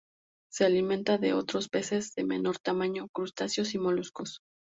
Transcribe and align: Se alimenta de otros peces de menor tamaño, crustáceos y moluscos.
Se 0.51 0.65
alimenta 0.65 1.19
de 1.19 1.33
otros 1.35 1.69
peces 1.69 2.15
de 2.15 2.23
menor 2.23 2.57
tamaño, 2.57 3.07
crustáceos 3.13 3.75
y 3.75 3.77
moluscos. 3.77 4.41